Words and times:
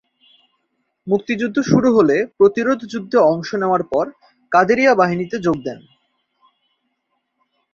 মুক্তিযুদ্ধ 1.07 1.57
শুরু 1.61 1.89
হলে 1.97 2.17
প্রতিরোধযুদ্ধে 2.37 3.17
অংশ 3.31 3.49
নেওয়ার 3.55 3.83
পর 3.83 4.05
কাদেরিয়া 4.51 4.93
বাহিনীতে 4.95 5.35
যোগ 5.39 5.57
দেন। 5.65 5.79